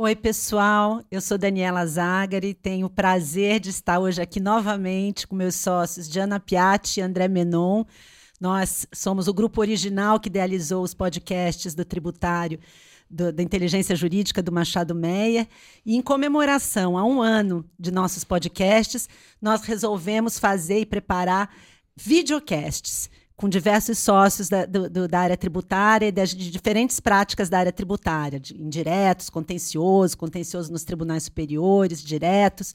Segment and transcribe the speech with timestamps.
[0.00, 1.02] Oi, pessoal.
[1.10, 2.54] Eu sou Daniela Zagari.
[2.54, 7.26] Tenho o prazer de estar hoje aqui novamente com meus sócios Diana Piatti e André
[7.26, 7.84] Menon.
[8.40, 12.60] Nós somos o grupo original que idealizou os podcasts do Tributário
[13.10, 15.48] do, da Inteligência Jurídica do Machado Meia.
[15.84, 19.08] E em comemoração a um ano de nossos podcasts,
[19.42, 21.52] nós resolvemos fazer e preparar
[21.96, 27.60] videocasts com diversos sócios da, do, do, da área tributária e de diferentes práticas da
[27.60, 32.74] área tributária, de indiretos, contencioso, contencioso nos tribunais superiores, diretos.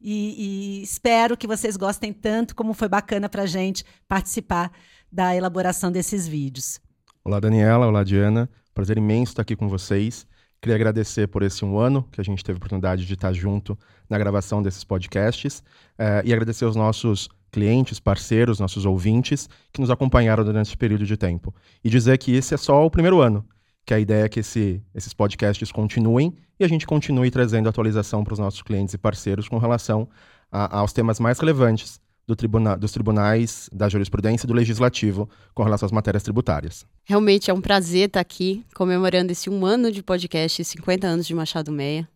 [0.00, 4.70] E, e espero que vocês gostem tanto como foi bacana para a gente participar
[5.10, 6.80] da elaboração desses vídeos.
[7.24, 7.88] Olá, Daniela.
[7.88, 8.48] Olá, Diana.
[8.72, 10.24] Prazer imenso estar aqui com vocês.
[10.62, 13.76] Queria agradecer por esse um ano que a gente teve a oportunidade de estar junto
[14.08, 15.58] na gravação desses podcasts
[15.98, 21.06] uh, e agradecer aos nossos clientes, parceiros, nossos ouvintes que nos acompanharam durante esse período
[21.06, 21.54] de tempo.
[21.84, 23.46] E dizer que esse é só o primeiro ano,
[23.86, 28.24] que a ideia é que esse, esses podcasts continuem e a gente continue trazendo atualização
[28.24, 30.08] para os nossos clientes e parceiros com relação
[30.50, 35.62] a, aos temas mais relevantes do tribuna dos tribunais, da jurisprudência e do legislativo com
[35.62, 36.84] relação às matérias tributárias.
[37.04, 41.26] Realmente é um prazer estar aqui comemorando esse um ano de podcast e 50 anos
[41.26, 42.08] de Machado Meia.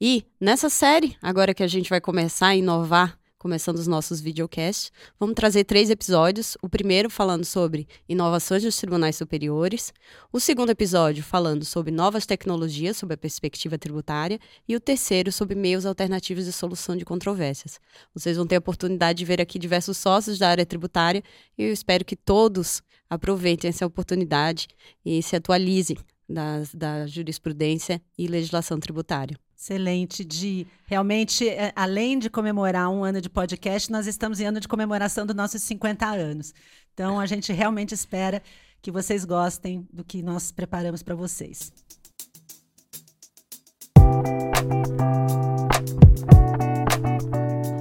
[0.00, 4.90] E nessa série, agora que a gente vai começar a inovar começando os nossos videocasts.
[5.20, 6.58] Vamos trazer três episódios.
[6.60, 9.94] O primeiro falando sobre inovações dos tribunais superiores.
[10.32, 14.40] O segundo episódio falando sobre novas tecnologias, sobre a perspectiva tributária.
[14.68, 17.78] E o terceiro sobre meios alternativos de solução de controvérsias.
[18.12, 21.22] Vocês vão ter a oportunidade de ver aqui diversos sócios da área tributária
[21.56, 24.66] e eu espero que todos aproveitem essa oportunidade
[25.04, 25.96] e se atualizem
[26.28, 29.38] da, da jurisprudência e legislação tributária.
[29.66, 34.60] Excelente, de realmente, é, além de comemorar um ano de podcast, nós estamos em ano
[34.60, 36.54] de comemoração dos nossos 50 anos.
[36.94, 38.40] Então, a gente realmente espera
[38.80, 41.72] que vocês gostem do que nós preparamos para vocês.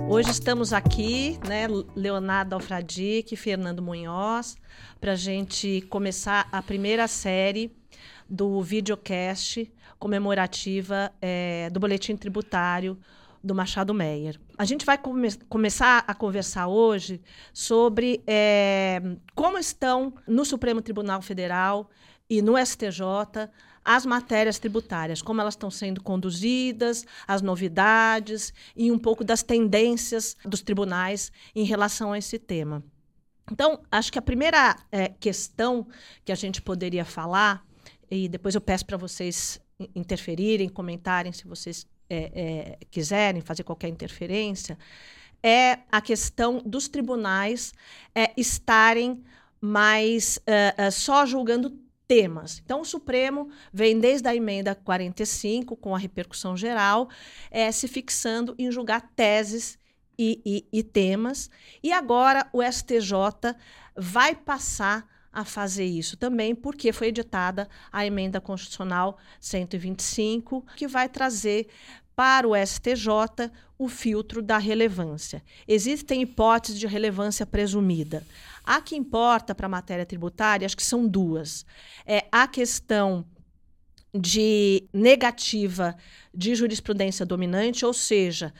[0.09, 4.57] Hoje estamos aqui, né, Leonardo Alfradique, Fernando Munhoz,
[4.99, 7.71] para a gente começar a primeira série
[8.27, 9.71] do videocast
[10.05, 12.95] comemorativa é, do Boletim Tributário
[13.43, 14.39] do Machado Meyer.
[14.55, 17.19] A gente vai come começar a conversar hoje
[17.51, 19.01] sobre é,
[19.33, 21.89] como estão no Supremo Tribunal Federal
[22.29, 23.01] e no STJ
[23.83, 30.37] as matérias tributárias, como elas estão sendo conduzidas, as novidades e um pouco das tendências
[30.45, 32.83] dos tribunais em relação a esse tema.
[33.51, 35.87] Então, acho que a primeira é, questão
[36.23, 37.65] que a gente poderia falar,
[38.09, 39.64] e depois eu peço para vocês
[39.95, 44.77] interferirem, comentarem se vocês é, é, quiserem fazer qualquer interferência,
[45.43, 47.73] é a questão dos tribunais
[48.13, 49.23] é, estarem
[49.61, 51.69] mais uh, uh, só julgando
[52.07, 52.61] temas.
[52.63, 57.09] Então, o Supremo vem desde a emenda 45, com a repercussão geral,
[57.49, 59.77] é, se fixando em julgar teses
[60.17, 61.49] e, e, e temas,
[61.83, 63.55] e agora o STJ
[63.95, 71.09] vai passar a fazer isso também, porque foi editada a emenda constitucional 125, que vai
[71.09, 71.67] trazer
[72.15, 75.43] para o STJ o filtro da relevância.
[75.67, 78.25] Existem hipóteses de relevância presumida.
[78.63, 81.65] A que importa para a matéria tributária, acho que são duas.
[82.05, 83.25] É a questão
[84.13, 85.93] de negativa
[86.33, 88.53] de jurisprudência dominante, ou seja,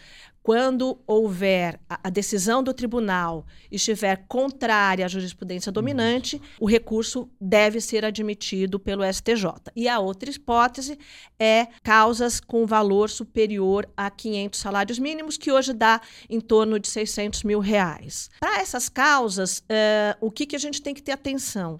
[0.45, 8.05] quando houver a, decisão do tribunal estiver contrária à jurisprudência dominante, o recurso deve ser
[8.05, 9.71] admitido pelo STJ.
[9.75, 10.99] E a outra hipótese
[11.39, 16.89] é causas com valor superior a 500 salários mínimos, que hoje dá em torno de
[16.89, 18.29] 600 mil reais.
[18.39, 21.79] Para essas causas, uh, o que, que a gente tem que ter atenção?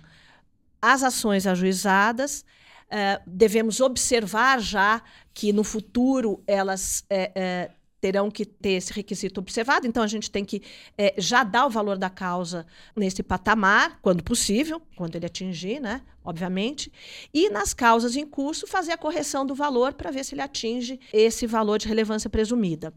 [0.81, 2.43] As ações ajuizadas,
[2.87, 5.03] uh, devemos observar já
[5.35, 7.74] que no futuro elas uh,
[8.05, 10.61] terão que ter esse requisito observado, então a gente tem que
[10.95, 16.03] é, já dar o valor da causa nesse patamar, quando possível, quando ele atingir, né?
[16.23, 16.91] Obviamente.
[17.33, 20.99] E nas causas em curso, fazer a correção do valor para ver se ele atinge
[21.11, 22.93] esse valor de relevância presumida.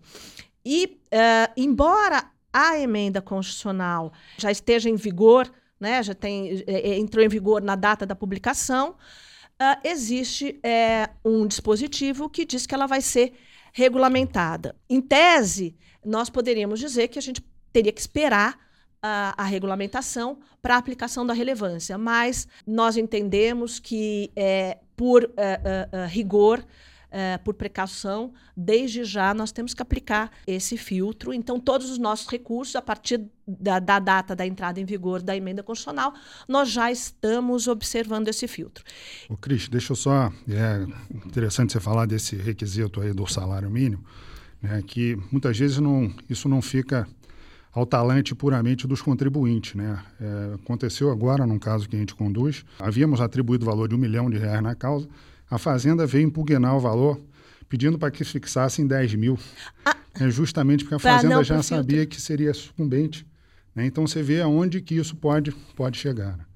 [0.62, 5.50] E, uh, embora a emenda constitucional já esteja em vigor,
[5.81, 11.47] né, já tem, é, entrou em vigor na data da publicação, uh, existe é, um
[11.47, 13.32] dispositivo que diz que ela vai ser
[13.73, 14.75] regulamentada.
[14.88, 17.43] Em tese, nós poderíamos dizer que a gente
[17.73, 18.59] teria que esperar
[19.03, 25.29] a, a regulamentação para a aplicação da relevância, mas nós entendemos que, é, por uh,
[25.29, 26.65] uh, rigor,
[27.10, 31.32] é, por precaução, desde já nós temos que aplicar esse filtro.
[31.32, 35.37] Então, todos os nossos recursos, a partir da, da, data da entrada em vigor da
[35.37, 36.12] emenda constitucional,
[36.46, 38.84] nós já estamos observando esse filtro.
[39.28, 40.32] O Cris, deixa eu só.
[40.49, 40.87] É
[41.26, 44.05] interessante você falar desse requisito aí do salário mínimo,
[44.60, 47.08] né, que muitas vezes não, isso não fica
[47.72, 49.75] ao talante puramente dos contribuintes.
[49.75, 50.02] Né?
[50.20, 53.99] É, aconteceu agora, num caso que a gente conduz, havíamos atribuído o valor de um
[53.99, 55.08] milhão de reais na causa,
[55.50, 57.21] a Fazenda veio impugnar o valor
[57.69, 59.39] pedindo para que fixassem 10 mil.
[59.85, 63.27] Ah, é justamente porque a Fazenda já sabia que seria sucumbente.
[63.75, 63.87] Né?
[63.87, 66.48] Então você vê aonde que isso pode, pode chegar.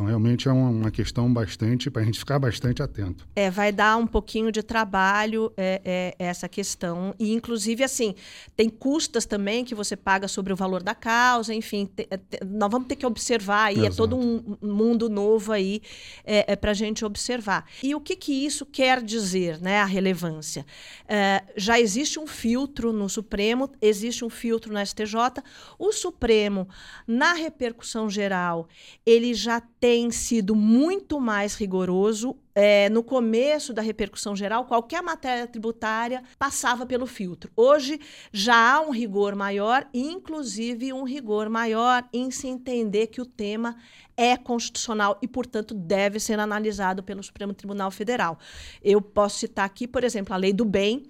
[0.00, 3.28] Então, realmente é uma, questão bastante, para a gente ficar bastante atento.
[3.36, 7.14] É, vai dar um pouquinho de trabalho é, é, essa questão.
[7.18, 8.14] E, inclusive, assim,
[8.56, 12.42] tem custas também que você paga sobre o valor da causa, enfim, te, é, te,
[12.46, 13.92] nós vamos ter que observar aí, Exato.
[13.92, 15.82] é todo um mundo novo aí
[16.24, 17.66] é, é para a gente observar.
[17.82, 20.64] E o que, que isso quer dizer, né, a relevância?
[21.06, 25.42] É, já existe um filtro no Supremo, existe um filtro no STJ.
[25.78, 26.66] O Supremo,
[27.06, 28.66] na repercussão geral,
[29.04, 32.36] ele já tem tem sido muito mais rigoroso.
[32.54, 37.50] É, no começo da repercussão geral, qualquer matéria tributária passava pelo filtro.
[37.56, 37.98] Hoje
[38.32, 43.74] já há um rigor maior, inclusive um rigor maior em se entender que o tema
[44.16, 48.38] é constitucional e, portanto, deve ser analisado pelo Supremo Tribunal Federal.
[48.80, 51.02] Eu posso citar aqui, por exemplo, a lei do bem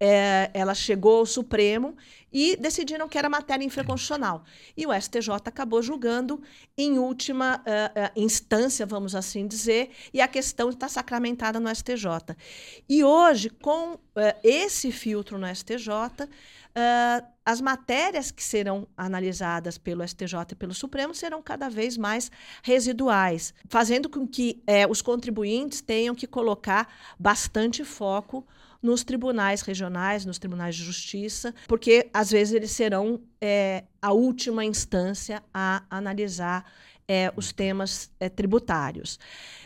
[0.00, 1.96] é, ela chegou ao Supremo
[2.34, 4.44] e decidiram que era matéria infraconstitucional.
[4.76, 6.42] E o STJ acabou julgando
[6.76, 12.36] em última uh, uh, instância, vamos assim dizer, e a questão está sacramentada no STJ.
[12.88, 14.00] E hoje, com uh,
[14.42, 16.28] esse filtro no STJ,
[17.46, 22.32] as matérias que serão analisadas pelo STJ e pelo Supremo serão cada vez mais
[22.64, 28.44] residuais, fazendo com que os contribuintes tenham que colocar bastante foco
[28.84, 34.62] nos tribunais regionais, nos tribunais de justiça, porque às vezes eles serão é, a última
[34.62, 36.70] instância a analisar
[37.08, 39.18] é, os temas é, tributários.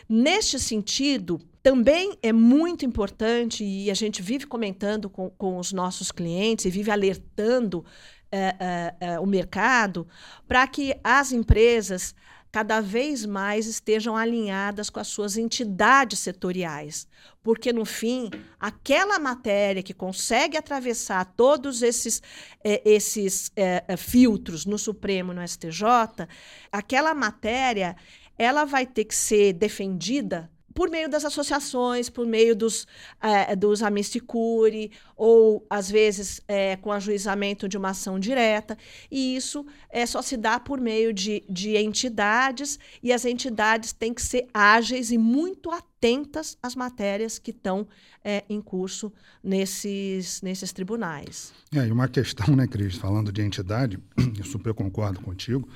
[0.07, 6.13] Neste sentido, também é muito importante, e a gente vive comentando com, com os nossos
[6.13, 7.83] clientes e vive alertando
[8.31, 10.07] é, é, é, o mercado
[10.47, 12.15] para que as empresas
[12.51, 17.07] cada vez mais estejam alinhadas com as suas entidades setoriais.
[17.43, 18.29] Porque, no fim,
[18.59, 22.21] aquela matéria que consegue atravessar todos esses,
[22.63, 26.27] eh, esses eh, filtros no Supremo e no STJ,
[26.71, 27.95] aquela matéria
[28.37, 32.87] ela vai ter que ser defendida por meio das associações, por meio dos,
[33.21, 38.77] é, dos Amisticuri, ou às vezes é, com ajuizamento de uma ação direta.
[39.11, 44.13] E isso é, só se dá por meio de, de entidades, e as entidades têm
[44.13, 47.87] que ser ágeis e muito atentas às matérias que estão
[48.23, 49.11] é, em curso
[49.43, 51.53] nesses, nesses tribunais.
[51.73, 53.99] É, e uma questão, né, Cris, falando de entidade,
[54.37, 55.67] eu super concordo contigo,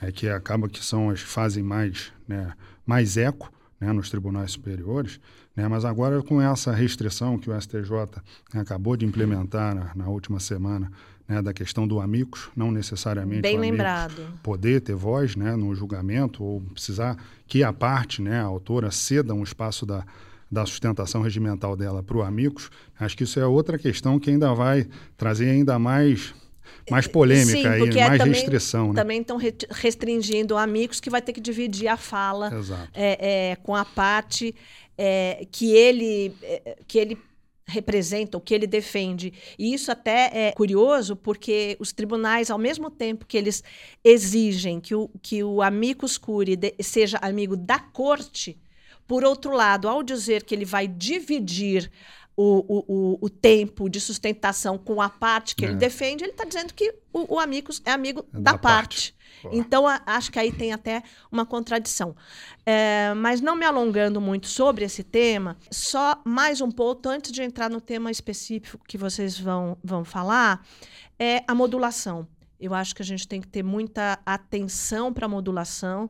[0.00, 2.52] é que acaba que são as fazem mais, né,
[2.84, 3.52] mais eco,
[3.82, 5.18] né, nos tribunais superiores,
[5.56, 7.90] né, mas agora com essa restrição que o STJ
[8.54, 10.88] né, acabou de implementar na, na última semana,
[11.26, 14.22] né, da questão do amigos, não necessariamente Bem lembrado.
[14.40, 17.16] poder ter voz né, no julgamento ou precisar
[17.48, 20.04] que a parte, né, a autora, ceda um espaço da,
[20.48, 22.70] da sustentação regimental dela para o amigos,
[23.00, 24.86] acho que isso é outra questão que ainda vai
[25.16, 26.32] trazer ainda mais
[26.90, 28.88] mais polêmica Sim, e é mais também, restrição.
[28.88, 28.94] Né?
[28.94, 29.38] Também estão
[29.70, 32.50] restringindo amigos que vai ter que dividir a fala
[32.94, 34.54] é, é, com a parte
[34.96, 37.18] é, que ele é, que ele
[37.66, 39.32] representa, o que ele defende.
[39.58, 43.62] E isso até é curioso, porque os tribunais, ao mesmo tempo que eles
[44.04, 48.58] exigem que o, que o amicus curi seja amigo da corte,
[49.06, 51.90] por outro lado, ao dizer que ele vai dividir
[52.36, 55.68] o, o, o, tempo de sustentação com a parte que é.
[55.68, 59.12] ele defende, ele está dizendo que o, o Amigos é amigo é da, da, parte.
[59.12, 59.56] parte.
[59.56, 62.16] Então, a, acho que aí tem até uma contradição.
[62.64, 67.42] É, mas não me alongando muito sobre esse tema, só mais um ponto antes de
[67.42, 70.64] entrar no tema específico que vocês vão, vão falar,
[71.18, 72.26] é a modulação.
[72.58, 76.08] Eu acho que a gente tem que ter muita atenção para a modulação,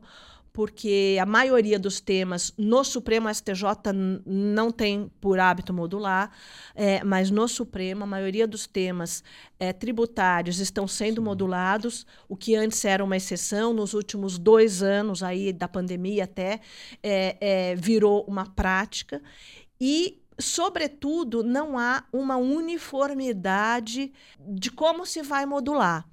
[0.53, 3.65] porque a maioria dos temas no Supremo STJ
[4.23, 6.31] não tem por hábito modular,
[6.75, 9.23] é, mas no Supremo a maioria dos temas
[9.59, 11.25] é, tributários estão sendo Sim.
[11.25, 16.59] modulados, o que antes era uma exceção, nos últimos dois anos aí da pandemia até
[17.01, 19.19] é, é virou uma prática
[19.81, 26.07] e sobretudo não há uma uniformidade de como se vai modular.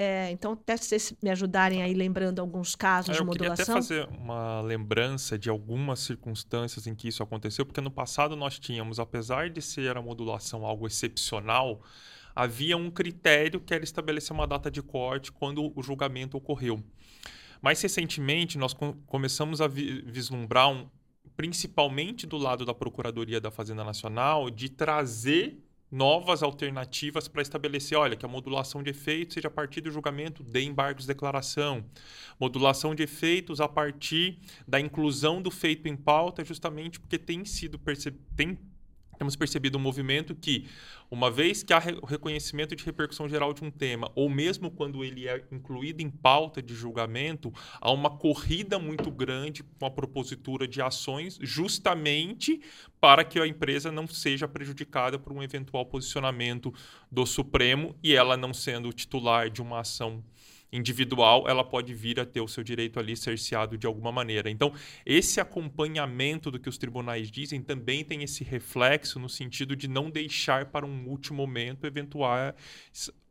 [0.00, 3.62] É, então, até vocês me ajudarem aí lembrando alguns casos É, de eu queria até
[3.64, 3.74] modulação.
[3.74, 9.00] fazer uma lembrança de algumas circunstâncias em que isso aconteceu, porque no passado nós tínhamos,
[9.00, 11.82] apesar de ser a modulação algo excepcional,
[12.32, 16.80] havia um critério que era estabelecer uma data de corte quando o julgamento ocorreu.
[17.60, 20.88] Mais recentemente, nós com- começamos a vi- vislumbrar, um,
[21.36, 25.58] principalmente do lado da Procuradoria da Fazenda Nacional, de trazer
[25.90, 30.42] novas alternativas para estabelecer, olha, que a modulação de efeitos seja a partir do julgamento
[30.42, 31.84] de embargos de declaração,
[32.38, 37.78] modulação de efeitos a partir da inclusão do feito em pauta, justamente porque tem sido
[37.78, 38.58] perce- tem
[39.18, 40.66] temos percebido um movimento que,
[41.10, 44.70] uma vez que há re- o reconhecimento de repercussão geral de um tema, ou mesmo
[44.70, 49.90] quando ele é incluído em pauta de julgamento, há uma corrida muito grande com a
[49.90, 52.60] propositura de ações, justamente
[53.00, 56.72] para que a empresa não seja prejudicada por um eventual posicionamento
[57.10, 60.22] do Supremo e ela não sendo titular de uma ação
[60.72, 64.50] individual, ela pode vir a ter o seu direito ali cerceado de alguma maneira.
[64.50, 64.72] Então,
[65.04, 70.10] esse acompanhamento do que os tribunais dizem também tem esse reflexo no sentido de não
[70.10, 72.54] deixar para um último momento eventuais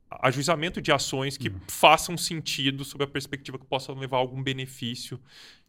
[0.09, 5.19] ajuizamento de ações que façam sentido sob a perspectiva que possam levar algum benefício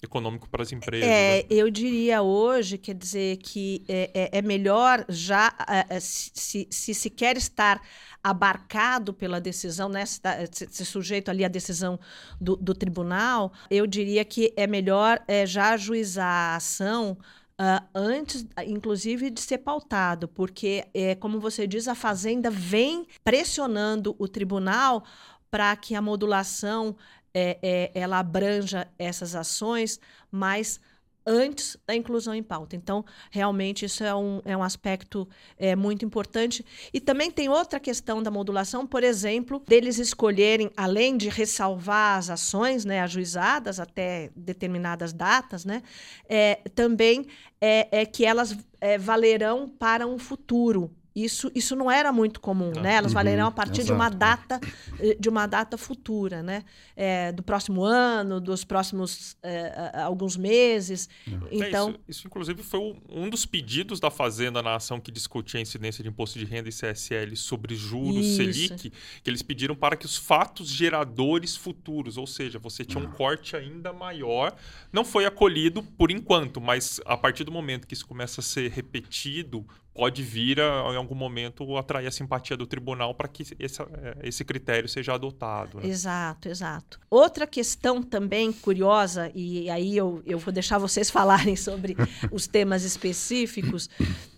[0.02, 1.09] econômico para as empresas.
[1.09, 1.45] É, né?
[1.50, 6.95] eu diria hoje, quer dizer, que é, é- é melhor já, é, é, se, se,
[6.95, 7.83] se quer estar
[8.23, 11.99] abarcado pela decisão, né, se, tá- se- se sujeito ali à decisão
[12.40, 17.18] do, do tribunal, eu diria que é melhor é, já ajuizar a ação
[17.59, 23.07] ah, antes, ah, inclusive, de ser pautado, porque, é, como você diz, a Fazenda vem
[23.25, 25.05] pressionando o tribunal
[25.50, 26.97] para que a modulação
[27.35, 29.99] é, é, ela abranja essas ações,
[30.31, 30.81] mas
[31.29, 32.75] antes da inclusão em pauta.
[32.75, 36.65] Então, realmente, isso é um, é um aspecto é, muito importante.
[36.93, 42.31] E também tem outra questão da modulação, por exemplo, deles escolherem, além de ressalvar as
[42.31, 45.83] ações né, ajuizadas até determinadas datas, né,
[46.27, 47.27] é, também
[47.61, 50.91] é, é que elas é, valerão para um futuro.
[51.25, 52.83] Isso, isso não era muito comum, Não.
[52.83, 52.95] né?
[52.95, 54.17] Elas Uhum, valerão a partir de uma exato.
[54.19, 54.61] data
[54.99, 56.65] eh, de uma data futura, né?
[56.97, 61.09] É, do próximo ano, dos próximos a- alguns meses.
[61.51, 65.59] É, Então, isso, isso, inclusive, foi um dos pedidos da Fazenda na ação que discutia
[65.59, 68.37] a incidência de imposto de renda e CSL sobre juros Isso.
[68.37, 68.91] Selic,
[69.23, 73.57] que eles pediram para que os fatos geradores futuros, ou seja, você tinha um corte
[73.57, 74.55] ainda maior,
[74.93, 78.71] não foi acolhido por enquanto, mas a partir do momento que isso começa a ser
[78.71, 79.67] repetido,
[79.99, 84.17] pode vir a, em algum momento atrair a simpatia do tribunal para que esse, eh,
[84.23, 85.81] esse critério seja adotado.
[85.81, 85.88] né?
[85.88, 87.00] Exato, exato.
[87.11, 91.97] Outra questão também curiosa, e aí eu, eu vou deixar vocês falarem sobre
[92.31, 93.90] os temas específicos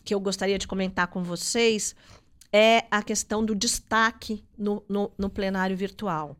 [0.02, 1.94] que eu gostaria de comentar com vocês,
[2.50, 6.38] é a questão do destaque no, no, no plenário virtual.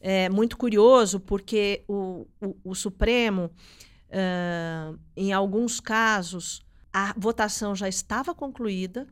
[0.00, 3.50] É muito curioso porque o, o, o Supremo,
[4.12, 6.62] ah, em alguns casos,
[6.92, 9.06] a votação já estava concluída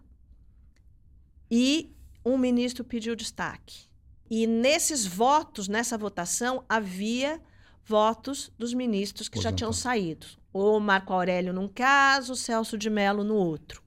[1.50, 1.94] e
[2.24, 3.88] um ministro pediu destaque.
[4.30, 7.40] E nesses votos, nessa votação, havia
[7.84, 10.26] votos dos ministros que já tinham saído.
[10.52, 13.82] O Marco Aurélio num caso, o Celso de Mello no outro.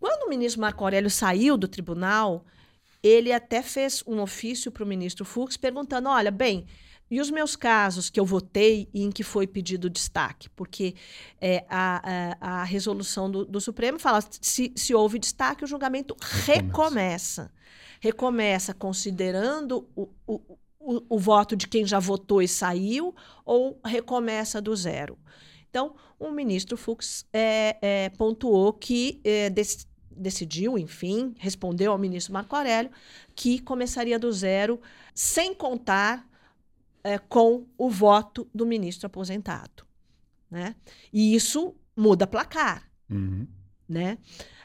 [0.00, 2.46] Quando o ministro Marco Aurélio saiu do tribunal,
[3.02, 6.66] ele até fez um ofício para o ministro Fux perguntando: olha, bem,
[7.14, 10.50] e os meus casos que eu votei e em que foi pedido destaque?
[10.50, 10.96] Porque
[11.40, 12.02] é, a,
[12.40, 17.52] a, a resolução do, do Supremo fala: se, se houve destaque, o julgamento recomeça.
[18.00, 24.60] Recomeça considerando o, o, o, o voto de quem já votou e saiu ou recomeça
[24.60, 25.16] do zero.
[25.70, 32.32] Então, o ministro Fux é, é, pontuou que é, dec- decidiu, enfim, respondeu ao ministro
[32.32, 32.90] Marco Aurélio
[33.36, 34.80] que começaria do zero,
[35.14, 36.28] sem contar
[37.04, 39.84] é, com o voto do ministro aposentado.
[40.50, 40.74] Né?
[41.12, 42.90] E isso muda placar.
[43.08, 43.46] Uhum.
[43.88, 44.18] Né?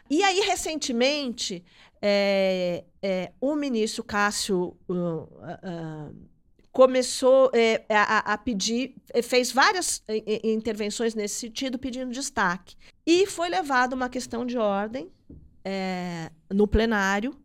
[0.09, 1.63] E aí, recentemente,
[2.01, 6.15] é, é, o ministro Cássio uh, uh,
[6.71, 12.75] começou é, a, a pedir, eh, fez várias eh, eh, intervenções nesse sentido, pedindo destaque.
[13.05, 15.11] E foi levada uma questão de ordem
[15.65, 17.35] é, no plenário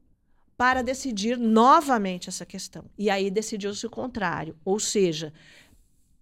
[0.56, 2.84] para decidir novamente essa questão.
[2.96, 5.32] E aí decidiu-se o contrário, ou seja,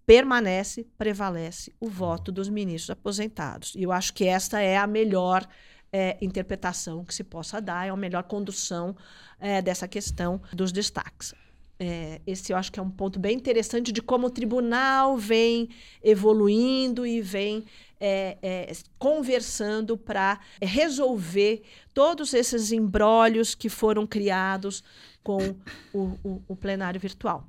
[0.05, 3.73] permanece, prevalece o voto dos ministros aposentados.
[3.75, 5.47] E eu acho que esta é a melhor
[5.91, 8.95] é, interpretação que se possa dar, é a melhor condução
[9.39, 11.33] é, dessa questão dos destaques.
[11.79, 15.69] é, esse eu acho que é um ponto bem interessante de como o tribunal vem
[16.01, 17.65] evoluindo e vem
[18.05, 24.83] é, é, conversando para resolver todos esses embrólios que foram criados
[25.23, 25.55] com
[25.93, 27.47] o, o, o plenário virtual.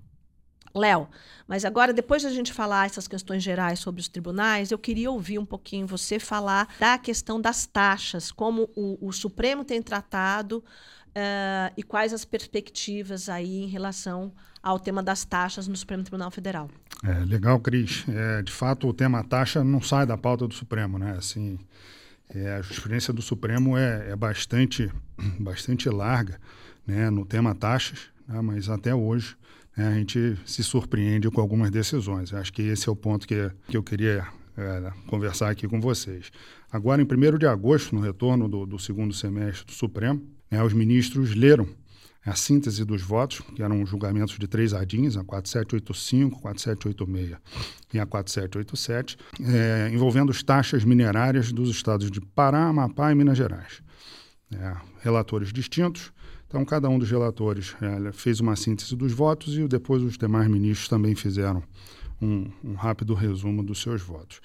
[0.72, 1.08] Léo,
[1.46, 5.10] mas agora, depois de a gente falar essas questões gerais sobre os tribunais, eu queria
[5.10, 10.58] ouvir um pouquinho você falar da questão das taxas, como o, o Supremo tem tratado
[11.10, 14.32] uh, e quais as perspectivas aí em relação
[14.62, 16.68] ao tema das taxas no Supremo Tribunal Federal.
[17.04, 18.04] É, legal, Cris.
[18.08, 21.14] É, de fato, o tema taxa não sai da pauta do Supremo, né?
[21.18, 21.58] Assim,
[22.34, 24.90] é, a jurisprudência do Supremo é, é, bastante,
[25.38, 26.40] bastante larga
[26.86, 29.36] né, no tema taxas, né, mas até hoje
[29.76, 32.32] né, a gente se surpreende com algumas decisões.
[32.32, 36.30] Acho que esse é o ponto que, que eu queria é, conversar aqui com vocês.
[36.72, 40.72] Agora, em 1 de agosto, no retorno do, do segundo semestre do Supremo, né, os
[40.72, 41.68] ministros leram
[42.24, 47.38] a síntese dos votos, que eram julgamentos de três adinhas, a 4785, 4786
[47.92, 53.36] e a 4787, é, envolvendo as taxas minerárias dos estados de Pará, Amapá e Minas
[53.36, 53.82] Gerais.
[54.52, 56.12] É, relatores distintos,
[56.46, 60.48] então cada um dos relatores é, fez uma síntese dos votos e depois os demais
[60.48, 61.62] ministros também fizeram
[62.22, 64.40] um, um rápido resumo dos seus votos.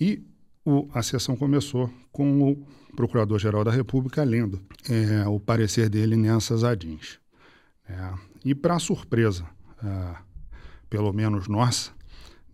[0.00, 0.22] E
[0.68, 6.62] o, a sessão começou com o Procurador-Geral da República lendo é, o parecer dele nessas
[6.62, 7.18] adins.
[7.88, 8.12] É,
[8.44, 9.46] e, para surpresa,
[9.82, 10.16] é,
[10.90, 11.90] pelo menos nossa,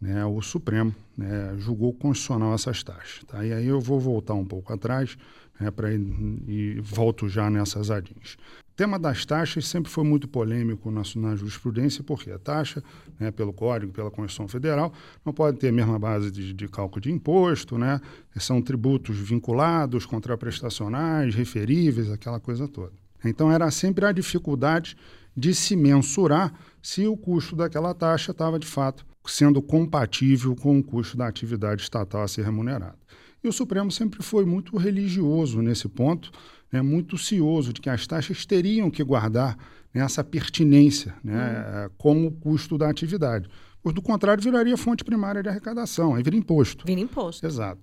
[0.01, 3.25] né, o Supremo né, julgou constitucional essas taxas.
[3.25, 3.45] Tá?
[3.45, 5.17] E aí eu vou voltar um pouco atrás
[5.59, 8.37] né, para e volto já nessas adins.
[8.75, 12.83] O tema das taxas sempre foi muito polêmico na, jurisprudência, porque a taxa,
[13.21, 14.93] né, pelo Código, pela Constituição Federal,
[15.25, 18.01] não pode ter a mesma base de, de cálculo de imposto, né,
[18.35, 22.91] são tributos vinculados, contraprestacionais, referíveis, aquela coisa toda.
[23.25, 24.97] Então era sempre a dificuldade
[25.37, 26.53] de se mensurar
[26.83, 31.83] se o custo daquela taxa estava, de fato, sendo compatível com o custo da atividade
[31.83, 32.99] estatal a ser remunerada.
[33.45, 36.33] E o Supremo sempre foi muito religioso nesse ponto,
[36.75, 39.57] né, muito cioso de que as taxas teriam que guardar
[39.95, 41.91] né, essa pertinência né, hum.
[41.97, 43.49] como custo da atividade.
[43.81, 46.85] Pois, do contrário, viraria fonte primária de arrecadação, aí vira imposto.
[46.85, 47.47] Vira imposto.
[47.47, 47.81] Exato.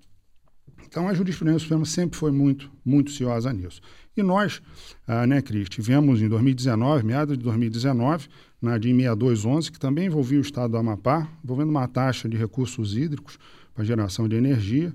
[0.86, 3.80] Então, a jurisprudência do Supremo sempre foi muito, muito ciosa nisso.
[4.14, 4.60] E nós,
[5.06, 8.28] ah, né, Cris, tivemos em 2019, meados de 2019,
[8.60, 12.94] na DIN 6211, que também envolvia o estado do Amapá, envolvendo uma taxa de recursos
[12.94, 13.38] hídricos
[13.74, 14.92] para geração de energia.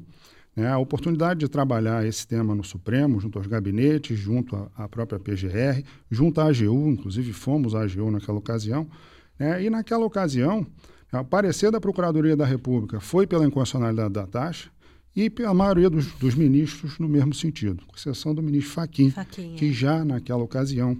[0.58, 5.20] Né, a oportunidade de trabalhar esse tema no Supremo, junto aos gabinetes, junto à própria
[5.20, 8.90] PGR, junto à AGU, inclusive fomos à AGU naquela ocasião.
[9.38, 10.66] Né, e naquela ocasião,
[11.14, 14.72] o parecer da Procuradoria da República foi pela inconstitucionalidade da taxa
[15.16, 19.14] e a maioria dos, dos ministros no mesmo sentido, com exceção do ministro Faquim,
[19.58, 20.98] que já naquela ocasião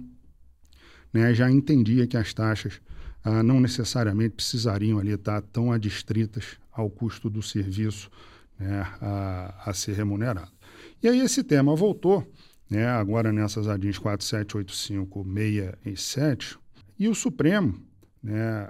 [1.12, 2.80] né, já entendia que as taxas
[3.24, 8.08] ah, não necessariamente precisariam ali estar tão adstritas ao custo do serviço
[8.58, 10.50] né, a, a, ser remunerado.
[11.02, 12.26] E aí esse tema voltou,
[12.68, 16.58] né, agora nessas ADINs 4785, 6 e 7,
[16.98, 17.80] e o Supremo,
[18.22, 18.68] né,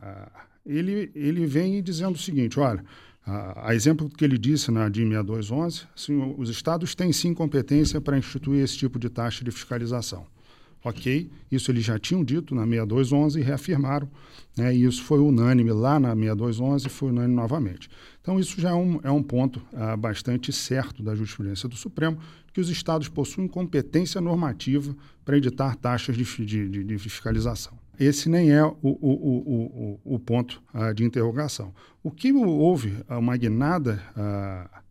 [0.65, 2.85] ele, ele vem dizendo o seguinte, olha,
[3.25, 8.01] a, a exemplo que ele disse na ADIN 6211, assim, os estados têm sim competência
[8.01, 10.27] para instituir esse tipo de taxa de fiscalização.
[10.85, 14.09] Ok, isso eles já tinham dito na 6211 e reafirmaram,
[14.57, 17.89] né, e isso foi unânime lá na 6211 e foi unânime novamente.
[18.21, 22.19] Então, isso já é um, é um ponto ah, bastante certo da jurisprudência do Supremo,
[22.53, 27.73] que os estados possuem competência normativa para editar taxas de, de, de, fiscalização.
[27.99, 31.75] Esse nem é o, o, o, o, o ponto ah, de interrogação.
[32.03, 34.83] O que houve uma guinada ah,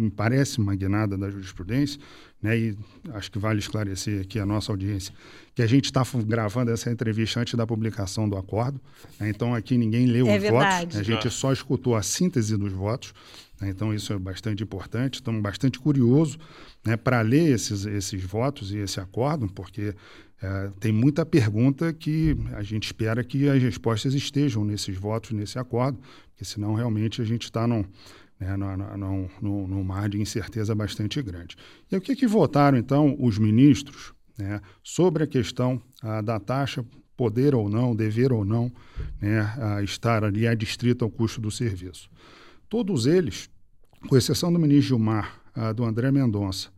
[0.00, 2.00] me parece uma guinada da jurisprudência,
[2.42, 2.78] né, e
[3.12, 5.12] acho que vale esclarecer aqui a nossa audiência,
[5.54, 8.80] que a gente está gravando essa entrevista antes da publicação do acordo,
[9.18, 10.84] né, então aqui ninguém leu é os verdade.
[10.86, 11.30] votos, a gente ah.
[11.30, 13.12] só escutou a síntese dos votos,
[13.60, 16.38] né, então isso é bastante importante, estamos bastante curiosos
[16.84, 19.94] né, para ler esses, esses votos e esse acordo, porque
[20.42, 25.58] é, tem muita pergunta que a gente espera que as respostas estejam nesses votos, nesse
[25.58, 25.98] acordo,
[26.30, 27.84] porque senão realmente a gente está num
[28.40, 31.56] né, num, num, mar de incerteza bastante grande.
[31.92, 36.84] E o que, que votaram, então, os ministros né, sobre a questão ah, da taxa
[37.16, 38.72] poder ou não, dever ou não
[39.20, 42.08] né, estar ali adstrita ao custo do serviço?
[42.66, 43.50] Todos eles,
[44.08, 46.70] com exceção do ministro Gilmar, ah, do André Mendonça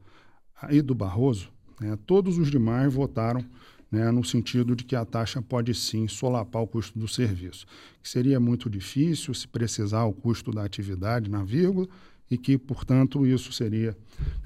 [0.60, 1.48] ah, e do Barroso,
[1.80, 3.44] né, todos os demais votaram
[3.92, 7.66] né, no sentido de que a taxa pode sim solapar o custo do serviço,
[8.02, 11.86] que seria muito difícil se precisar o custo da atividade na vírgula
[12.30, 13.94] e que, portanto, isso seria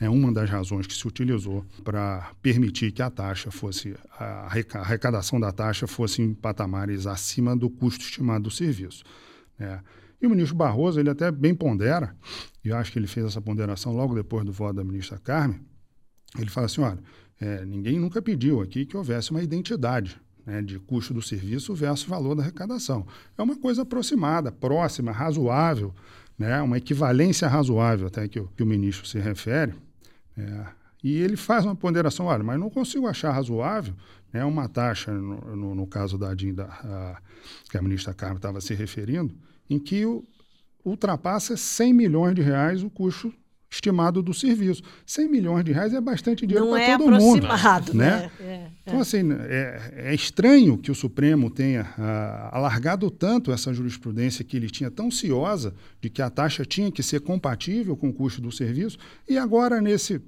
[0.00, 5.38] é, uma das razões que se utilizou para permitir que a taxa fosse, a arrecadação
[5.38, 9.04] da taxa fosse em patamares acima do custo estimado do serviço.
[9.56, 9.80] Né?
[10.20, 12.16] E o ministro Barroso, ele até bem pondera,
[12.64, 15.60] e eu acho que ele fez essa ponderação logo depois do voto da ministra Carmen,
[16.36, 16.98] ele fala assim, olha,
[17.40, 22.06] é, ninguém nunca pediu aqui que houvesse uma identidade né, de custo do serviço versus
[22.06, 23.06] valor da arrecadação.
[23.36, 25.94] É uma coisa aproximada, próxima, razoável,
[26.38, 29.74] né, uma equivalência razoável até que, que o ministro se refere.
[30.36, 30.66] É,
[31.02, 33.94] e ele faz uma ponderação, olha, mas não consigo achar razoável
[34.32, 37.18] né, uma taxa, no, no, no caso da, a,
[37.70, 39.34] que a ministra Carmen estava se referindo,
[39.68, 40.24] em que o,
[40.84, 43.32] ultrapassa 100 milhões de reais o custo
[43.70, 44.82] estimado do serviço.
[45.04, 47.46] 100 milhões de reais é bastante dinheiro para é todo mundo.
[47.92, 47.94] Né?
[47.94, 48.30] né?
[48.40, 48.70] É, é.
[48.82, 54.56] Então, assim, é, é, estranho que o Supremo tenha ah, alargado tanto essa jurisprudência que
[54.56, 58.40] ele tinha tão ciosa de que a taxa tinha que ser compatível com o custo
[58.40, 58.98] do serviço,
[59.28, 60.20] e agora, nesse,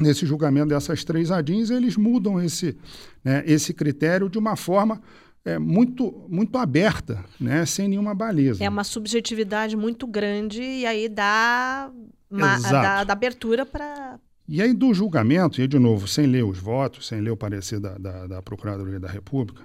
[0.00, 2.76] nesse julgamento dessas três ADINs, eles mudam esse,
[3.24, 5.00] né, esse critério de uma forma
[5.44, 8.64] é, muito, muito aberta, né, sem nenhuma baliza.
[8.64, 11.90] É uma subjetividade muito grande e aí dá,
[12.38, 14.18] dá, dá abertura para.
[14.46, 17.80] E aí, do julgamento, e de novo, sem ler os votos, sem ler o parecer
[17.80, 19.62] da, da, da Procuradoria da República,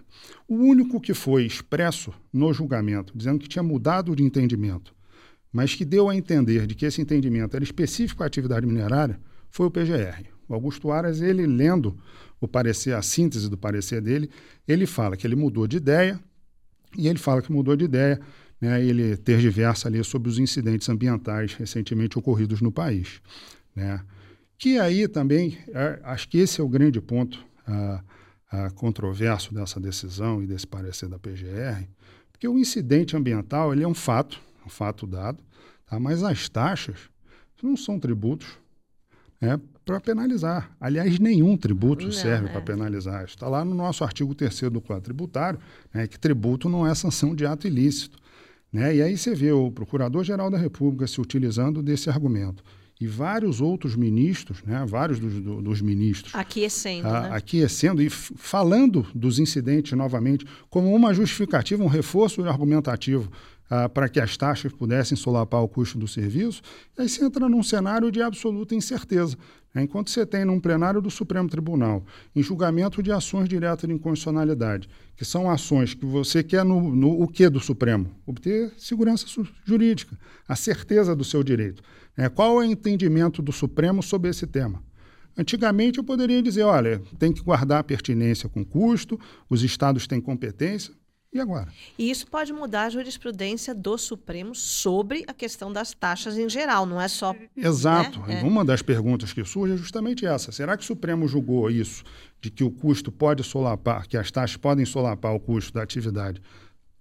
[0.48, 4.96] o único que foi expresso no julgamento, dizendo que tinha mudado de entendimento,
[5.52, 9.68] mas que deu a entender de que esse entendimento era específico à atividade minerária, foi
[9.68, 10.26] o PGR.
[10.48, 11.98] O Augusto Aras, ele lendo
[12.40, 14.30] o parecer, a síntese do parecer dele,
[14.68, 16.20] ele fala que ele mudou de ideia,
[16.98, 18.20] e ele fala que mudou de ideia,
[18.60, 23.22] né, ele tergiversa ali sobre os incidentes ambientais recentemente ocorridos no país.
[23.76, 24.02] Né?
[24.58, 28.04] Que aí também, é, acho que esse é o grande ponto a,
[28.52, 31.88] a controverso dessa decisão e desse parecer da PGR,
[32.32, 35.44] porque o incidente ambiental ele é um fato, um fato dado,
[35.86, 36.00] tá?
[36.00, 36.98] mas as taxas
[37.62, 38.48] não são tributos,
[39.40, 39.60] né?
[39.90, 40.70] para penalizar.
[40.80, 42.52] Aliás, nenhum tributo não, serve é.
[42.52, 43.24] para penalizar.
[43.24, 45.60] Está lá no nosso artigo 3 do Código Tributário,
[45.92, 48.19] né, que tributo não é sanção de ato ilícito.
[48.72, 48.98] Né?
[48.98, 52.64] E aí você vê o Procurador-Geral da República se utilizando desse argumento.
[53.02, 56.36] E vários outros ministros, né, vários dos, do, dos ministros.
[56.36, 57.08] Aquecendo.
[57.08, 57.30] A, né?
[57.32, 63.32] Aquecendo e falando dos incidentes novamente como uma justificativa, um reforço argumentativo
[63.70, 66.62] ah, para que as taxas pudessem solapar o custo do serviço,
[66.98, 69.38] aí você entra num cenário de absoluta incerteza.
[69.76, 72.04] Enquanto você tem num plenário do Supremo Tribunal,
[72.36, 77.22] em julgamento de ações diretas de inconstitucionalidade, que são ações que você quer no, no
[77.22, 78.10] o que do Supremo?
[78.26, 79.28] Obter segurança
[79.64, 81.84] jurídica, a certeza do seu direito.
[82.18, 82.30] Né?
[82.30, 84.82] Qual é o entendimento do Supremo sobre esse tema?
[85.38, 90.20] Antigamente eu poderia dizer, olha, tem que guardar a pertinência com custo, os estados têm
[90.20, 90.94] competência.
[91.32, 91.72] E agora?
[91.98, 96.88] E isso pode mudar a jurisprudência do Supremo sobre a questão das taxas em geral,
[96.88, 97.36] não é só.
[97.56, 98.20] Exato.
[98.22, 98.42] Né?
[98.42, 98.44] É.
[98.44, 100.52] Uma das perguntas que surge é justamente essa.
[100.52, 102.04] Será que o Supremo julgou isso,
[102.42, 106.42] de que o custo pode solapar, que as taxas podem solapar o custo da atividade,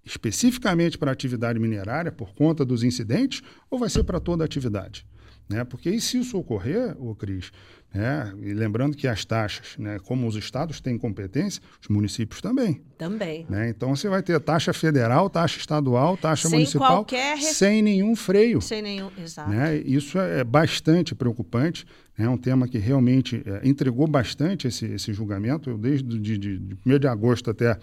[0.05, 4.45] especificamente para a atividade minerária, por conta dos incidentes, ou vai ser para toda a
[4.45, 5.07] atividade?
[5.49, 5.63] Né?
[5.63, 7.51] Porque e se isso ocorrer, o Cris,
[7.93, 8.31] né?
[8.41, 12.81] E lembrando que as taxas, né, como os estados têm competência, os municípios também.
[12.97, 13.45] Também.
[13.49, 13.69] Né?
[13.69, 17.37] Então você vai ter taxa federal, taxa estadual, taxa sem municipal, qualquer...
[17.41, 18.61] sem nenhum freio.
[18.61, 19.49] Sem nenhum, exato.
[19.49, 19.77] Né?
[19.77, 21.85] Isso é bastante preocupante.
[22.17, 25.69] É um tema que realmente é, entregou bastante esse, esse julgamento.
[25.69, 27.77] Eu, desde de, de, de 1 de agosto até,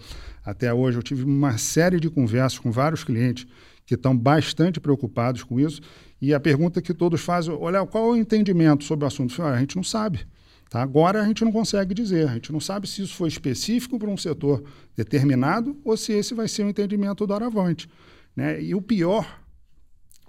[0.45, 3.47] até hoje, eu tive uma série de conversas com vários clientes
[3.87, 5.81] que estão bastante preocupados com isso.
[6.21, 9.41] E a pergunta que todos fazem, olha, qual é o entendimento sobre o assunto?
[9.43, 10.25] a gente não sabe.
[10.69, 10.81] Tá?
[10.81, 14.09] Agora a gente não consegue dizer, a gente não sabe se isso foi específico para
[14.09, 14.63] um setor
[14.95, 17.87] determinado ou se esse vai ser o entendimento do Aravante.
[18.35, 18.61] Né?
[18.61, 19.25] E o pior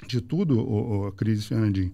[0.06, 1.92] de tudo, o, o Cris Fernandinho,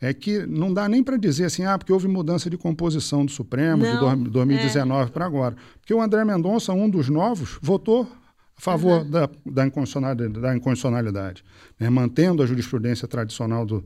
[0.00, 3.30] é que não dá nem para dizer assim, ah, porque houve mudança de composição do
[3.30, 5.12] Supremo não, de 2019 é.
[5.12, 5.56] para agora.
[5.80, 8.10] Porque o André Mendonça, um dos novos, votou
[8.56, 9.10] a favor uhum.
[9.10, 11.44] da, da, inconstitucionalidade,
[11.78, 13.84] da né, mantendo a jurisprudência tradicional do,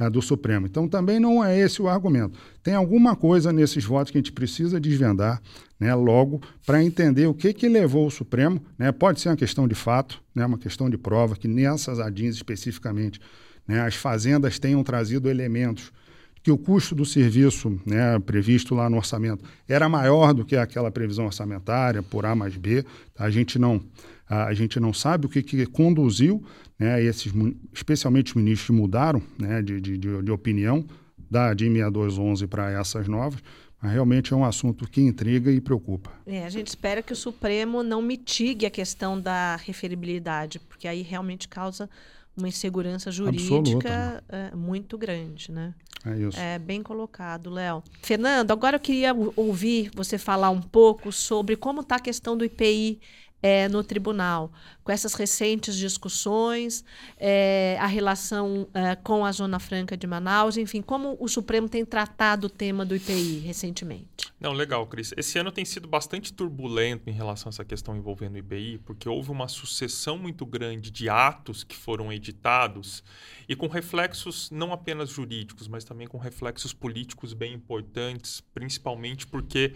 [0.00, 0.66] uh, do Supremo.
[0.66, 2.38] Então, também não é esse o argumento.
[2.62, 5.42] Tem alguma coisa nesses votos que a gente precisa desvendar
[5.78, 8.62] né, logo para entender o que, que levou o Supremo.
[8.78, 12.36] Né, pode ser uma questão de fato, né, uma questão de prova, que nessas ADINs
[12.36, 13.20] especificamente,
[13.66, 15.92] né, as fazendas tenham trazido elementos
[16.44, 20.90] que o custo do serviço né, previsto lá no orçamento era maior do que aquela
[20.90, 22.84] previsão orçamentária por A mais B.
[23.18, 23.80] A gente não,
[24.28, 26.44] a, gente não sabe o que, que conduziu
[26.78, 27.32] né, esses,
[27.72, 30.84] especialmente os ministros mudaram né, de, de, de opinião
[31.30, 33.40] da DIN 6211 para essas novas,
[33.80, 36.12] realmente é um assunto que intriga e preocupa.
[36.26, 41.00] É, a gente espera que o Supremo não mitigue a questão da referibilidade, porque aí
[41.00, 41.88] realmente causa
[42.36, 45.74] uma insegurança jurídica é, muito grande, né?
[46.04, 46.38] É isso.
[46.38, 47.82] É bem colocado, Léo.
[48.02, 52.44] Fernando, agora eu queria ouvir você falar um pouco sobre como está a questão do
[52.44, 53.00] IPI
[53.44, 54.50] é, no tribunal,
[54.82, 56.82] com essas recentes discussões,
[57.18, 61.84] é, a relação é, com a Zona Franca de Manaus, enfim, como o Supremo tem
[61.84, 64.32] tratado o tema do IPI recentemente.
[64.40, 65.12] Não, legal, Cris.
[65.14, 69.06] Esse ano tem sido bastante turbulento em relação a essa questão envolvendo o IPI, porque
[69.06, 73.04] houve uma sucessão muito grande de atos que foram editados
[73.46, 79.74] e com reflexos não apenas jurídicos, mas também com reflexos políticos bem importantes, principalmente porque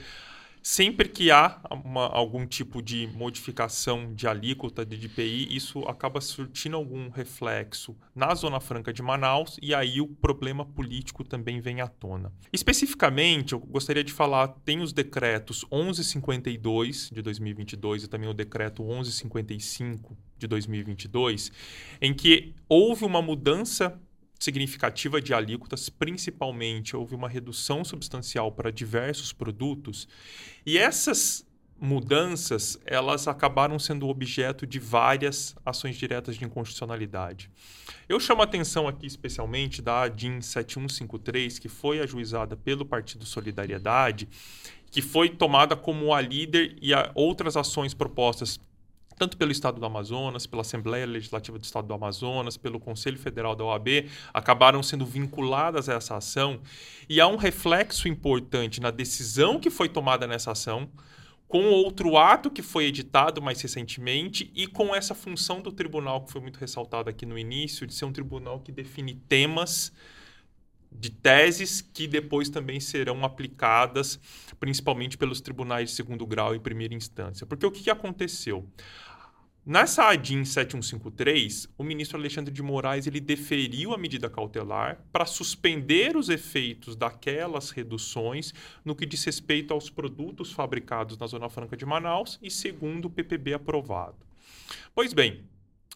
[0.70, 6.76] Sempre que há uma, algum tipo de modificação de alíquota de DPI, isso acaba surtindo
[6.76, 11.88] algum reflexo na Zona Franca de Manaus e aí o problema político também vem à
[11.88, 12.30] tona.
[12.52, 18.82] Especificamente, eu gostaria de falar, tem os decretos 1152 de 2022 e também o decreto
[18.84, 21.50] 1155 de 2022,
[21.98, 23.98] em que houve uma mudança
[24.38, 30.06] significativa de alíquotas, principalmente houve uma redução substancial para diversos produtos,
[30.64, 31.46] e essas
[31.80, 37.50] mudanças, elas acabaram sendo objeto de várias ações diretas de inconstitucionalidade.
[38.08, 44.28] Eu chamo a atenção aqui especialmente da ADIM 7153, que foi ajuizada pelo Partido Solidariedade,
[44.90, 48.58] que foi tomada como a líder e a outras ações propostas
[49.18, 53.56] tanto pelo Estado do Amazonas, pela Assembleia Legislativa do Estado do Amazonas, pelo Conselho Federal
[53.56, 56.60] da OAB, acabaram sendo vinculadas a essa ação.
[57.08, 60.88] E há um reflexo importante na decisão que foi tomada nessa ação,
[61.48, 66.30] com outro ato que foi editado mais recentemente e com essa função do tribunal que
[66.30, 69.92] foi muito ressaltada aqui no início, de ser um tribunal que define temas
[70.90, 74.18] de teses que depois também serão aplicadas,
[74.58, 77.46] principalmente pelos tribunais de segundo grau e primeira instância.
[77.46, 78.66] Porque o que, aconteceu?
[79.64, 86.16] Nessa ADIM 7153, o ministro Alexandre de Moraes ele deferiu a medida cautelar para suspender
[86.16, 91.84] os efeitos daquelas reduções no que diz respeito aos produtos fabricados na Zona Franca de
[91.84, 94.16] Manaus e segundo o PPB aprovado.
[94.94, 95.44] Pois bem,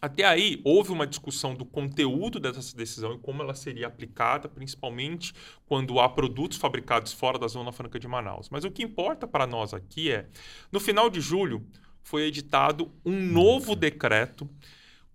[0.03, 5.33] até aí houve uma discussão do conteúdo dessa decisão e como ela seria aplicada, principalmente
[5.65, 8.49] quando há produtos fabricados fora da Zona Franca de Manaus.
[8.49, 10.27] Mas o que importa para nós aqui é,
[10.69, 11.65] no final de julho,
[12.01, 14.49] foi editado um novo decreto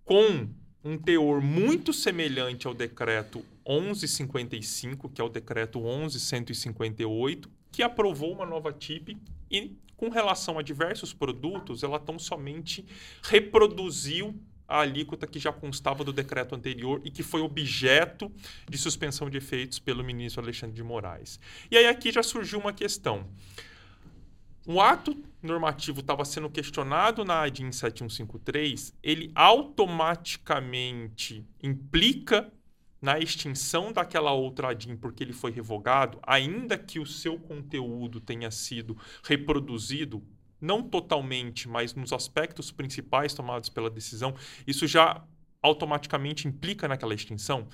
[0.03, 0.49] com
[0.83, 8.45] um teor muito semelhante ao decreto 1155, que é o decreto 11158, que aprovou uma
[8.47, 9.15] nova TIP
[9.51, 12.83] e com relação a diversos produtos, ela tão somente
[13.21, 14.33] reproduziu
[14.69, 18.31] a alíquota que já constava do decreto anterior e que foi objeto
[18.69, 21.39] de suspensão de efeitos pelo ministro Alexandre de Moraes.
[21.71, 23.27] E aí aqui já surgiu uma questão.
[24.67, 32.53] O ato normativo estava sendo questionado na ADIM 7153, ele automaticamente implica
[33.01, 38.51] na extinção daquela outra ADIM porque ele foi revogado, ainda que o seu conteúdo tenha
[38.51, 40.21] sido reproduzido,
[40.61, 45.23] não totalmente, mas nos aspectos principais tomados pela decisão, isso já
[45.61, 47.67] automaticamente implica naquela extinção?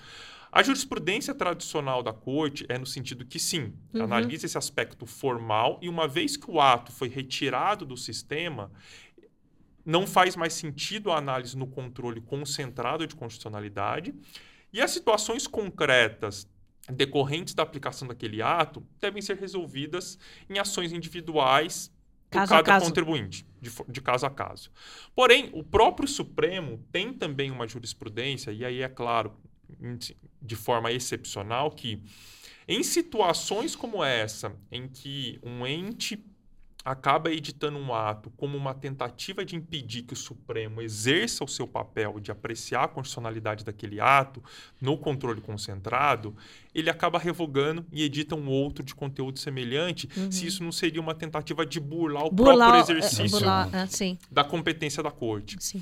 [0.52, 4.04] A jurisprudência tradicional da corte é no sentido que, sim, uhum.
[4.04, 8.72] analisa esse aspecto formal e, uma vez que o ato foi retirado do sistema,
[9.86, 14.16] não faz mais sentido a análise no controle concentrado de constitucionalidade.
[14.72, 16.50] E as situações concretas
[16.90, 20.18] decorrentes da aplicação daquele ato devem ser resolvidas
[20.50, 21.92] em ações individuais
[22.30, 22.86] por cada caso.
[22.86, 24.72] contribuinte, de, de, caso a caso.
[25.16, 29.34] Porém, o próprio Supremo tem também uma jurisprudência, e aí é claro,
[30.42, 32.02] de forma excepcional que,
[32.68, 36.24] em situações como essa, em que um ente
[36.86, 41.68] acaba editando um ato como uma tentativa de impedir que o Supremo exerça o seu
[41.68, 44.44] papel de apreciar a constitucionalidade daquele ato
[44.80, 46.36] no controle concentrado,
[46.76, 50.32] ele acaba revogando e edita um outro de conteúdo semelhante, uhum.
[50.32, 54.18] se isso não seria uma tentativa de burlar o burlar, próprio é, exercício burlar, é,
[54.30, 55.58] da competência da corte.
[55.60, 55.82] Sim.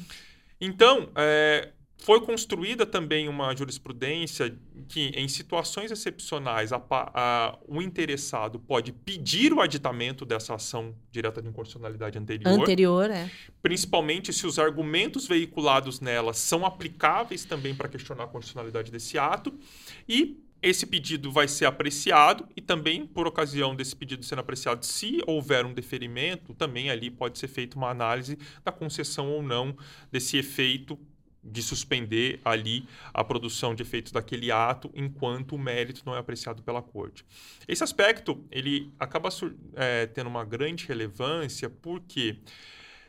[0.62, 1.70] Então, é,
[2.04, 4.54] foi construída também uma jurisprudência
[4.90, 11.42] que, em situações excepcionais, a, a, o interessado pode pedir o aditamento dessa ação direta
[11.42, 12.60] de inconstitucionalidade anterior.
[12.60, 13.32] Anterior, é.
[13.62, 19.58] Principalmente se os argumentos veiculados nela são aplicáveis também para questionar a constitucionalidade desse ato.
[20.06, 25.22] E esse pedido vai ser apreciado e também, por ocasião desse pedido sendo apreciado, se
[25.26, 29.74] houver um deferimento, também ali pode ser feita uma análise da concessão ou não
[30.12, 31.00] desse efeito
[31.44, 36.64] de suspender ali a produção de efeitos daquele ato enquanto o mérito não é apreciado
[36.64, 37.26] pela corte.
[37.68, 39.30] Esse aspecto ele acaba
[39.76, 42.38] é, tendo uma grande relevância porque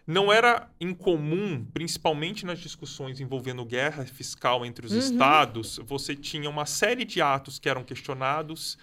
[0.06, 4.98] não era incomum, principalmente nas discussões envolvendo guerra fiscal entre os Uhum.
[4.98, 8.76] estados, você tinha uma série de atos que eram questionados.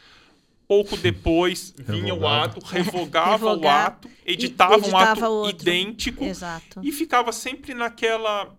[0.67, 5.61] Pouco depois vinha o ato, revogava o ato, editava, um editava ato outro.
[5.69, 6.79] idêntico Exato.
[6.81, 8.57] e ficava sempre naquela.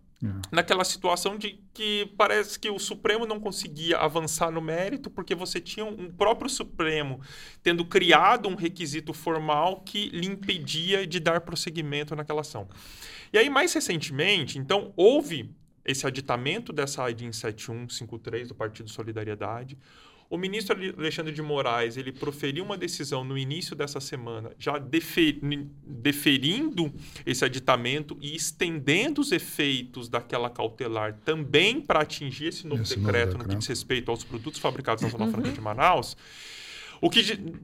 [0.52, 5.60] Naquela situação de que parece que o Supremo não conseguia avançar no mérito porque você
[5.60, 7.20] tinha um próprio Supremo
[7.62, 12.68] tendo criado um requisito formal que lhe impedia de dar prosseguimento naquela ação.
[13.32, 15.50] E aí mais recentemente, então houve
[15.84, 19.76] esse aditamento dessa AIDIN 7153 do Partido Solidariedade.
[20.32, 24.78] O ministro Ale- Alexandre de Moraes ele proferiu uma decisão no início dessa semana, já
[24.78, 25.38] defe-
[25.86, 26.90] deferindo
[27.26, 33.12] esse aditamento e estendendo os efeitos daquela cautelar também para atingir esse novo Esse novo
[33.12, 36.16] decreto no que diz respeito aos produtos fabricados na Zona Franca de Manaus.
[36.98, 37.20] O que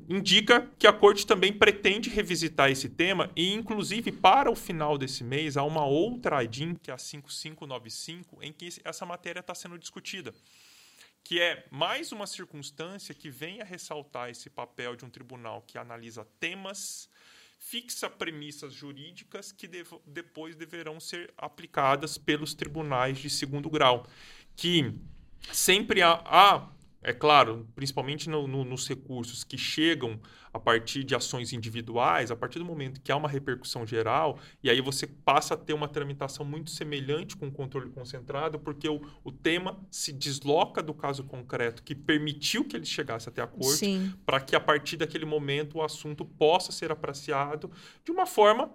[0.09, 5.25] indica que a corte também pretende revisitar esse tema e, inclusive, para o final desse
[5.25, 9.79] mês, há uma outra ADIM, que é a 5595, em que essa matéria está sendo
[9.79, 10.35] discutida.
[11.29, 15.77] Que é mais uma circunstância que vem a ressaltar esse papel de um tribunal que
[15.77, 17.07] analisa temas,
[17.59, 24.07] fixa premissas jurídicas que devo- depois deverão ser aplicadas pelos tribunais de segundo grau.
[24.57, 24.95] Que
[25.53, 26.67] sempre há, há,
[27.03, 30.19] é claro, principalmente no- no- nos recursos que chegam
[30.59, 34.69] a partir de ações individuais, a partir do momento que há uma repercussão geral, e
[34.69, 39.01] aí você passa a ter uma tramitação muito semelhante com o controle concentrado, porque o,
[39.25, 43.77] o tema se desloca do caso concreto que permitiu que ele chegasse até a corte,
[44.27, 47.71] para que a partir daquele momento o assunto possa ser apreciado
[48.05, 48.71] de uma forma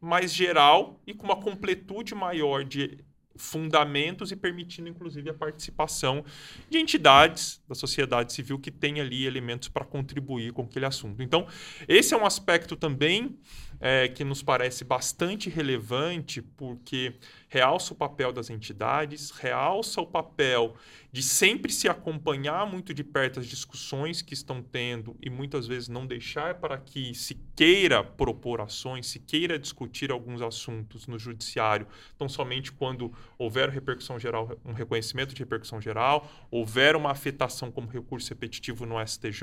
[0.00, 2.98] mais geral e com uma completude maior de
[3.38, 6.24] fundamentos e permitindo inclusive a participação
[6.68, 11.22] de entidades da sociedade civil que têm ali elementos para contribuir com aquele assunto.
[11.22, 11.46] Então,
[11.88, 13.38] esse é um aspecto também
[13.80, 17.14] é, que nos parece bastante relevante, porque
[17.48, 20.74] realça o papel das entidades, realça o papel
[21.12, 25.88] de sempre se acompanhar muito de perto as discussões que estão tendo e muitas vezes
[25.88, 31.86] não deixar para que se queira propor ações, se queira discutir alguns assuntos no judiciário,
[32.18, 37.88] tão somente quando houver repercussão geral, um reconhecimento de repercussão geral, houver uma afetação como
[37.88, 39.42] recurso repetitivo no STJ,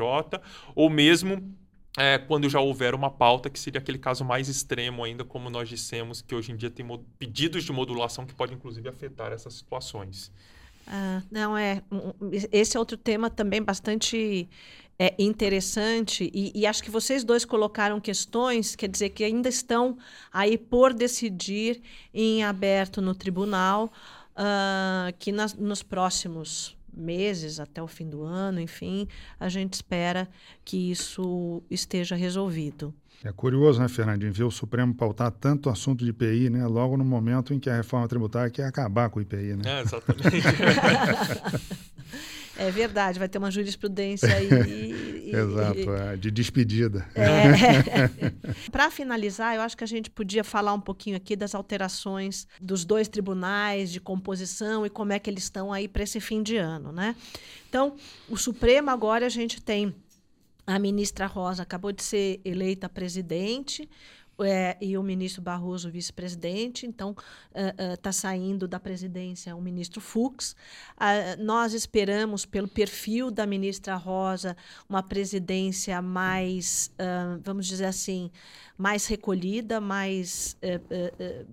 [0.76, 1.58] ou mesmo
[1.98, 5.70] é, quando já houver uma pauta, que seria aquele caso mais extremo ainda, como nós
[5.70, 6.86] dissemos, que hoje em dia tem
[7.20, 10.32] pedidos de modulação que podem inclusive afetar essas situações.
[10.88, 11.82] Ah, não, é.
[12.52, 14.50] Esse é outro tema também bastante
[14.98, 16.30] é, interessante.
[16.34, 19.98] E, e acho que vocês dois colocaram questões, quer dizer, que ainda estão
[20.32, 21.82] aí por decidir
[22.14, 23.92] em aberto no tribunal,
[24.36, 29.08] ah, que nas- nos próximos meses, até o fim do ano, enfim,
[29.40, 30.28] a gente espera
[30.64, 32.94] que isso esteja resolvido.
[33.24, 37.06] É curioso, né, Fernandinho, ver o Supremo pautar tanto assunto de IPI, né, logo no
[37.06, 39.64] momento em que a reforma tributária quer acabar com o IPI, né?
[39.66, 40.28] É, exatamente.
[42.58, 44.48] É verdade, vai ter uma jurisprudência aí.
[44.68, 47.08] e- e- Exato, é, de despedida.
[47.16, 48.10] É.
[48.72, 52.86] Para finalizar, eu acho que a gente podia falar um pouquinho aqui das alterações dos
[52.86, 56.58] dois tribunais de composição e como é que eles estão aí para esse fim de
[56.58, 57.16] ano, né?
[57.68, 57.96] Então,
[58.30, 59.94] o Supremo agora a gente tem
[60.66, 63.90] a ministra Rosa acabou de ser eleita presidente.
[64.40, 67.16] É, e o ministro Barroso vice-presidente, então
[67.94, 70.56] está saindo da presidência o ministro Fux.
[70.98, 74.58] Ah, nós esperamos, pelo perfil da ministra Rosa,
[74.90, 78.32] uma presidência mais, ah, vamos dizer assim,
[78.78, 81.46] mais recolhida, mais eh, eh, eh,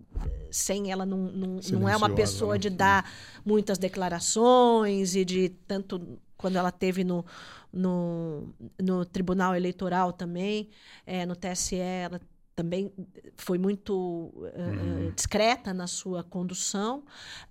[0.51, 2.59] sem ela não, não, não é uma Silenciosa, pessoa né?
[2.59, 3.11] de dar
[3.45, 7.25] muitas declarações e de tanto quando ela teve no,
[7.71, 10.71] no, no Tribunal Eleitoral também,
[11.07, 12.21] eh, no TSE, ela
[12.55, 12.93] também
[13.37, 17.05] foi muito eh, eh, discreta na sua condução.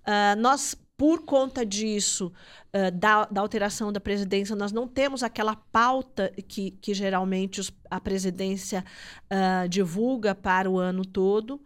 [0.04, 2.32] Ah, nós, por conta disso,
[2.72, 7.72] ah, da, da alteração da presidência, nós não temos aquela pauta que, que geralmente os-
[7.90, 8.84] a presidência
[9.28, 11.60] ah, divulga para o ano todo.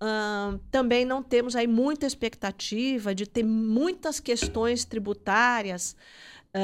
[0.00, 5.96] Ah, também não temos aí muita expectativa de ter muitas questões tributárias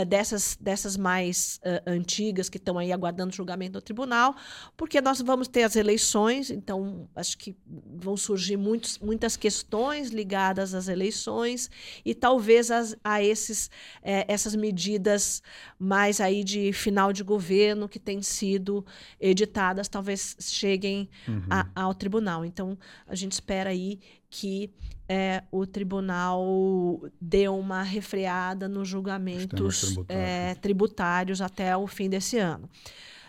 [0.07, 4.35] dessas, dessas mais ah, antigas que estão aí aguardando julgamento do tribunal,
[4.77, 7.55] porque nós vamos ter as eleições, então acho que
[7.97, 11.71] vão surgir muitos, muitas questões ligadas às eleições
[12.05, 13.71] e talvez as, a esses,
[14.03, 15.43] eh, essas medidas
[15.79, 18.85] mais aí de final de governo que têm sido
[19.21, 21.09] editadas, talvez cheguem
[21.51, 22.45] a- ao tribunal.
[22.45, 24.01] Então a gente espera aí
[24.33, 24.73] que
[25.07, 29.47] eh, o tribunal dê uma refreada nos julgamentos
[29.79, 30.07] tributários.
[30.09, 32.69] eh, tributários até o fim desse ano.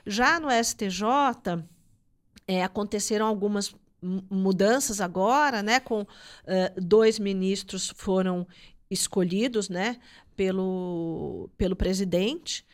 [0.08, 1.04] Já no STJ,
[2.48, 5.80] eh, aconteceram algumas mudanças agora, né?
[5.80, 6.08] Com uh,
[6.82, 8.48] dois ministros foram
[8.90, 9.98] escolhidos, né?
[10.36, 12.66] Pelo, pelo presidente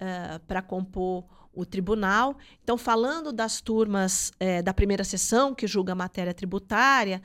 [0.00, 1.24] uh, para compor
[1.58, 2.36] o tribunal.
[2.62, 7.20] Então, falando das turmas é, da primeira sessão, que julga a matéria tributária,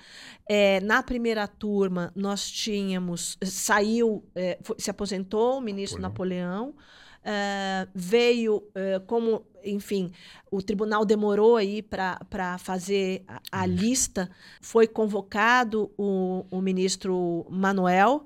[0.49, 6.75] é, na primeira turma nós tínhamos, saiu, é, se aposentou o ministro Napoleão, Napoleão
[7.95, 8.67] veio
[9.07, 10.11] como, enfim,
[10.51, 14.29] o tribunal demorou aí para fazer a, a lista,
[14.59, 18.25] foi convocado o, o ministro Manuel,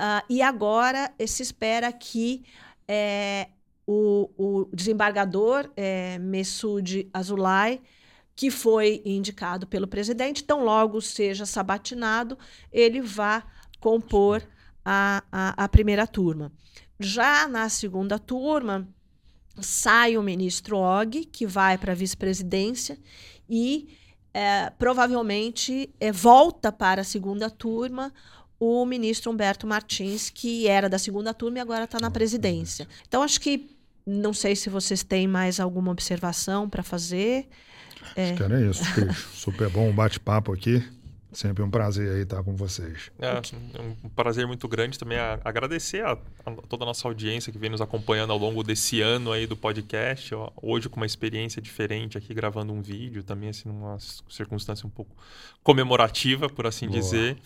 [0.00, 2.44] uh, e agora se espera que
[2.88, 3.50] é,
[3.90, 7.80] o, o desembargador é, Messoud Azulay,
[8.36, 12.36] que foi indicado pelo presidente, tão logo seja sabatinado,
[12.70, 13.42] ele vá
[13.80, 14.42] compor
[14.84, 16.52] a, a, a primeira turma.
[17.00, 18.86] Já na segunda turma,
[19.58, 22.98] sai o ministro Og, que vai para a vice-presidência,
[23.48, 23.96] e
[24.34, 28.12] é, provavelmente é, volta para a segunda turma
[28.60, 32.86] o ministro Humberto Martins, que era da segunda turma e agora está na presidência.
[33.06, 33.77] Então, acho que
[34.08, 37.46] não sei se vocês têm mais alguma observação para fazer.
[38.16, 38.30] É...
[38.30, 39.16] Acho que era isso, Cris.
[39.34, 40.82] Super bom bate-papo aqui.
[41.30, 43.10] Sempre um prazer aí estar com vocês.
[43.18, 43.34] É,
[43.78, 47.68] um prazer muito grande também a, agradecer a, a, toda a nossa audiência que vem
[47.68, 50.34] nos acompanhando ao longo desse ano aí do podcast.
[50.56, 55.14] Hoje com uma experiência diferente aqui gravando um vídeo, também assim numa circunstância um pouco
[55.62, 56.98] comemorativa, por assim Boa.
[56.98, 57.36] dizer.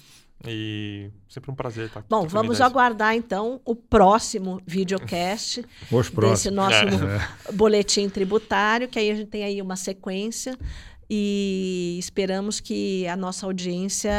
[0.46, 2.08] E sempre um prazer estar aqui.
[2.10, 7.28] Bom, vamos aguardar então o próximo videocast Os desse nosso é.
[7.54, 10.58] boletim tributário, que aí a gente tem aí uma sequência
[11.14, 14.10] e esperamos que a nossa audiência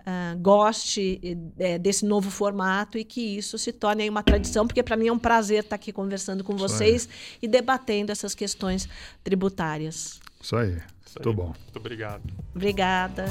[0.00, 4.96] uh, goste uh, desse novo formato e que isso se torne uma tradição, porque para
[4.96, 7.06] mim é um prazer estar aqui conversando com vocês
[7.42, 8.88] e debatendo essas questões
[9.22, 10.18] tributárias.
[10.40, 10.78] Isso aí.
[11.04, 11.24] Isso aí.
[11.26, 11.46] Muito bom.
[11.48, 12.22] Muito obrigado.
[12.54, 13.26] Obrigada.